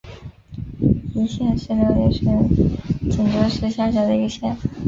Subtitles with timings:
[1.13, 2.49] 义县是辽宁省
[3.11, 4.57] 锦州市下辖的一个县。